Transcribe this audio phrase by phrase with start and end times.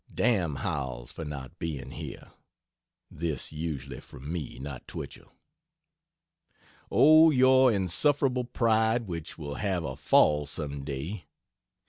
[0.11, 2.31] "Dam Howells for not being here!"
[3.11, 5.31] (this usually from me, not Twichell.)
[6.89, 11.27] O, your insufferable pride, which will have a fall some day!